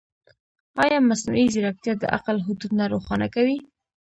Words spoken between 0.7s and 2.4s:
ایا مصنوعي ځیرکتیا د عقل